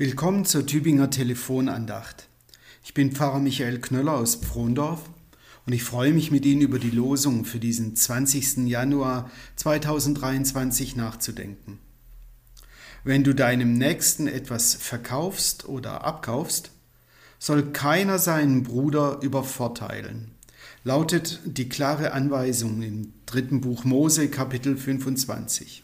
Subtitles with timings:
[0.00, 2.26] Willkommen zur Tübinger Telefonandacht.
[2.82, 5.02] Ich bin Pfarrer Michael Knöller aus Pfrondorf
[5.66, 8.66] und ich freue mich mit Ihnen über die Losung für diesen 20.
[8.66, 11.80] Januar 2023 nachzudenken.
[13.04, 16.70] Wenn du deinem Nächsten etwas verkaufst oder abkaufst,
[17.38, 20.30] soll keiner seinen Bruder übervorteilen,
[20.82, 25.82] lautet die klare Anweisung im dritten Buch Mose Kapitel 25.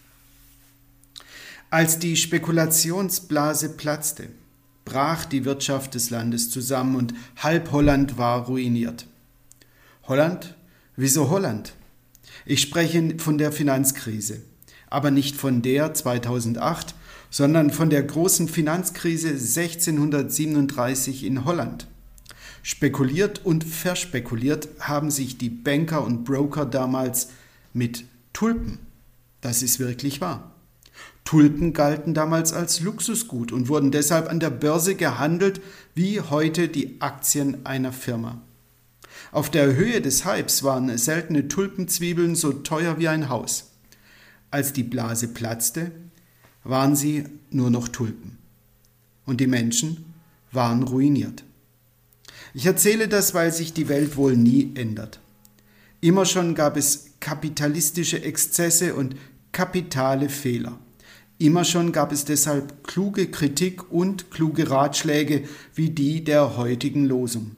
[1.70, 4.29] Als die Spekulationsblase platzte,
[4.84, 9.06] brach die Wirtschaft des Landes zusammen und halb Holland war ruiniert.
[10.05, 10.55] Holland?
[10.95, 11.75] Wieso Holland?
[12.45, 14.42] Ich spreche von der Finanzkrise,
[14.89, 16.95] aber nicht von der 2008,
[17.30, 21.89] sondern von der großen Finanzkrise 1637 in Holland.
[22.62, 27.30] Spekuliert und verspekuliert haben sich die Banker und Broker damals
[27.73, 28.78] mit Tulpen.
[29.41, 30.55] Das ist wirklich wahr.
[31.24, 35.61] Tulpen galten damals als Luxusgut und wurden deshalb an der Börse gehandelt
[35.94, 38.41] wie heute die Aktien einer Firma.
[39.33, 43.72] Auf der Höhe des Hypes waren seltene Tulpenzwiebeln so teuer wie ein Haus.
[44.50, 45.91] Als die Blase platzte,
[46.62, 48.39] waren sie nur noch Tulpen.
[49.24, 50.14] Und die Menschen
[50.52, 51.42] waren ruiniert.
[52.55, 55.20] Ich erzähle das, weil sich die Welt wohl nie ändert.
[56.00, 59.17] Immer schon gab es kapitalistische Exzesse und
[59.52, 60.78] kapitale Fehler.
[61.39, 67.56] Immer schon gab es deshalb kluge Kritik und kluge Ratschläge wie die der heutigen Losung.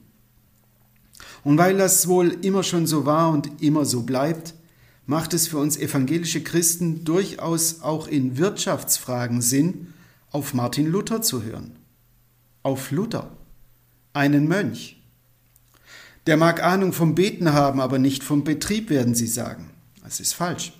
[1.43, 4.53] Und weil das wohl immer schon so war und immer so bleibt,
[5.05, 9.93] macht es für uns evangelische Christen durchaus auch in Wirtschaftsfragen Sinn,
[10.31, 11.77] auf Martin Luther zu hören.
[12.61, 13.31] Auf Luther,
[14.13, 15.01] einen Mönch.
[16.27, 19.71] Der mag Ahnung vom Beten haben, aber nicht vom Betrieb, werden Sie sagen.
[20.03, 20.73] Das ist falsch.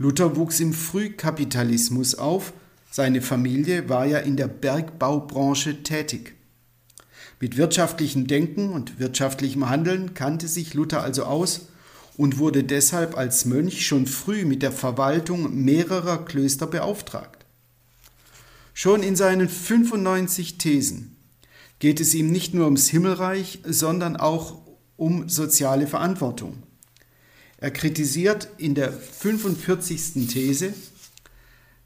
[0.00, 2.54] Luther wuchs im Frühkapitalismus auf,
[2.90, 6.36] seine Familie war ja in der Bergbaubranche tätig.
[7.38, 11.68] Mit wirtschaftlichem Denken und wirtschaftlichem Handeln kannte sich Luther also aus
[12.16, 17.44] und wurde deshalb als Mönch schon früh mit der Verwaltung mehrerer Klöster beauftragt.
[18.72, 21.14] Schon in seinen 95 Thesen
[21.78, 24.62] geht es ihm nicht nur ums Himmelreich, sondern auch
[24.96, 26.62] um soziale Verantwortung.
[27.60, 30.26] Er kritisiert in der 45.
[30.28, 30.72] These,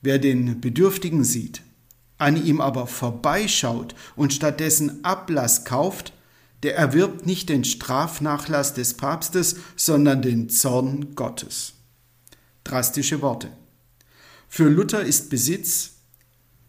[0.03, 1.63] wer den Bedürftigen sieht,
[2.17, 6.13] an ihm aber vorbeischaut und stattdessen Ablass kauft,
[6.63, 11.75] der erwirbt nicht den Strafnachlass des Papstes, sondern den Zorn Gottes.
[12.63, 13.51] Drastische Worte.
[14.49, 15.97] Für Luther ist Besitz,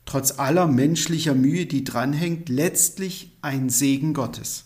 [0.05, 4.65] trotz aller menschlicher Mühe, die dranhängt, letztlich ein Segen Gottes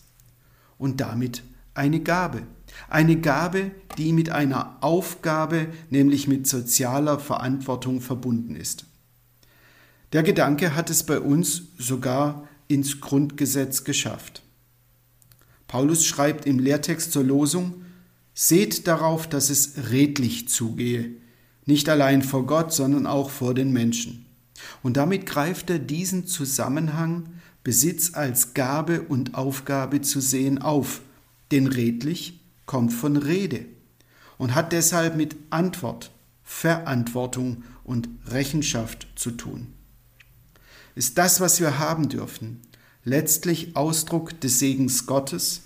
[0.77, 2.44] und damit eine Gabe.
[2.88, 8.85] Eine Gabe, die mit einer Aufgabe, nämlich mit sozialer Verantwortung verbunden ist.
[10.13, 14.44] Der Gedanke hat es bei uns sogar ins Grundgesetz geschafft.
[15.68, 17.85] Paulus schreibt im Lehrtext zur Losung,
[18.34, 21.12] Seht darauf, dass es redlich zugehe,
[21.66, 24.25] nicht allein vor Gott, sondern auch vor den Menschen.
[24.81, 27.29] Und damit greift er diesen Zusammenhang,
[27.63, 31.01] Besitz als Gabe und Aufgabe zu sehen, auf,
[31.51, 32.38] denn redlich
[32.69, 33.66] kommt von Rede
[34.38, 36.12] und hat deshalb mit Antwort,
[36.44, 39.74] Verantwortung und Rechenschaft zu tun.
[40.94, 42.62] Ist das, was wir haben dürfen,
[43.03, 45.63] letztlich Ausdruck des Segens Gottes,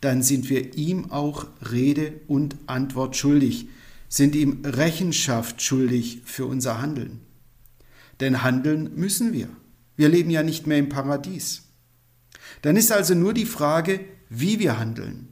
[0.00, 3.68] dann sind wir ihm auch Rede und Antwort schuldig,
[4.08, 7.20] sind ihm Rechenschaft schuldig für unser Handeln.
[8.18, 9.48] Denn handeln müssen wir.
[9.94, 11.62] Wir leben ja nicht mehr im Paradies.
[12.62, 15.31] Dann ist also nur die Frage, wie wir handeln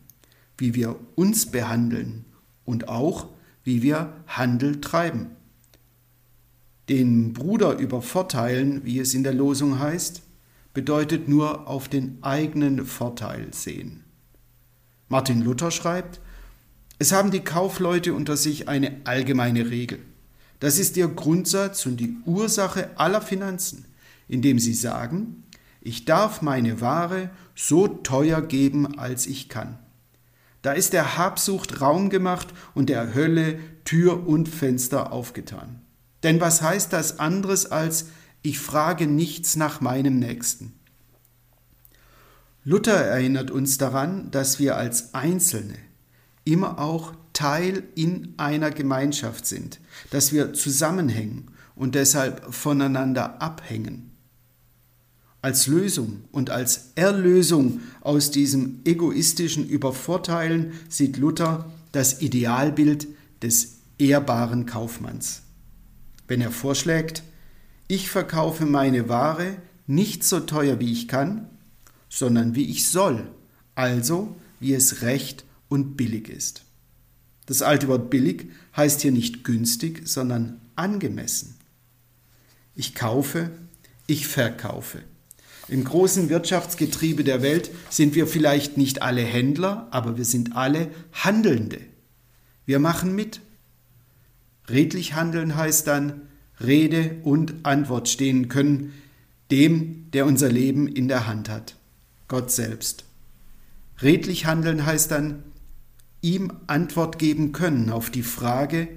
[0.61, 2.25] wie wir uns behandeln
[2.65, 3.29] und auch,
[3.65, 5.31] wie wir Handel treiben.
[6.89, 10.23] Den Bruder übervorteilen, wie es in der Losung heißt,
[10.75, 14.05] bedeutet nur auf den eigenen Vorteil sehen.
[15.09, 16.21] Martin Luther schreibt,
[16.99, 20.01] es haben die Kaufleute unter sich eine allgemeine Regel.
[20.61, 23.87] Das ist ihr Grundsatz und die Ursache aller Finanzen,
[24.29, 25.45] indem sie sagen,
[25.81, 29.79] ich darf meine Ware so teuer geben, als ich kann.
[30.63, 35.81] Da ist der Habsucht Raum gemacht und der Hölle Tür und Fenster aufgetan.
[36.23, 38.07] Denn was heißt das anderes als
[38.43, 40.75] ich frage nichts nach meinem Nächsten?
[42.65, 45.77] Luther erinnert uns daran, dass wir als Einzelne
[46.45, 49.81] immer auch Teil in einer Gemeinschaft sind,
[50.11, 54.10] dass wir zusammenhängen und deshalb voneinander abhängen
[55.43, 63.09] als Lösung und als Erlösung aus diesem egoistischen Übervorteilen sieht Luther das Idealbild
[63.43, 65.43] des ehrbaren Kaufmanns.
[66.29, 67.23] Wenn er vorschlägt,
[67.89, 69.57] ich verkaufe meine Ware
[69.87, 71.49] nicht so teuer, wie ich kann,
[72.09, 73.27] sondern wie ich soll,
[73.75, 76.63] also wie es recht und billig ist.
[77.47, 81.57] Das alte Wort billig heißt hier nicht günstig, sondern angemessen.
[82.77, 83.51] Ich kaufe,
[84.07, 85.03] ich verkaufe.
[85.71, 90.89] Im großen Wirtschaftsgetriebe der Welt sind wir vielleicht nicht alle Händler, aber wir sind alle
[91.13, 91.79] Handelnde.
[92.67, 93.41] Wir machen mit.
[94.69, 96.23] Redlich handeln heißt dann
[96.61, 98.93] Rede und Antwort stehen können
[99.53, 101.77] dem, der unser Leben in der Hand hat,
[102.27, 103.05] Gott selbst.
[104.03, 105.45] Redlich handeln heißt dann
[106.21, 108.89] ihm Antwort geben können auf die Frage,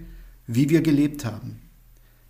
[0.47, 1.59] wie wir gelebt haben.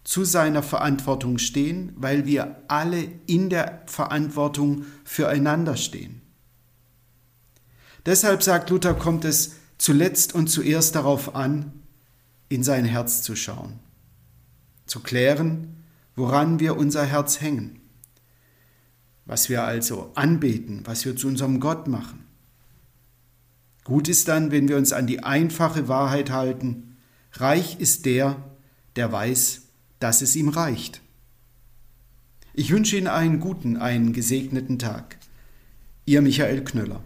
[0.03, 6.21] Zu seiner Verantwortung stehen, weil wir alle in der Verantwortung füreinander stehen.
[8.05, 11.71] Deshalb sagt Luther, kommt es zuletzt und zuerst darauf an,
[12.49, 13.79] in sein Herz zu schauen,
[14.85, 15.83] zu klären,
[16.15, 17.79] woran wir unser Herz hängen,
[19.25, 22.25] was wir also anbeten, was wir zu unserem Gott machen.
[23.83, 26.97] Gut ist dann, wenn wir uns an die einfache Wahrheit halten,
[27.33, 28.37] reich ist der,
[28.95, 29.62] der weiß,
[30.03, 31.01] dass es ihm reicht.
[32.53, 35.17] Ich wünsche Ihnen einen guten, einen gesegneten Tag.
[36.03, 37.01] Ihr Michael Knöller.